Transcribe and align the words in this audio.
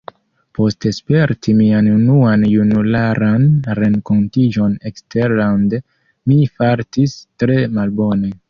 Post 0.59 0.85
sperti 0.99 1.53
mian 1.57 1.89
unuan 1.95 2.45
junularan 2.53 3.45
renkontiĝon 3.83 4.75
eksterlande, 4.93 5.85
mi 6.33 6.43
fartis 6.59 7.19
tre 7.45 7.63
malbone. 7.79 8.39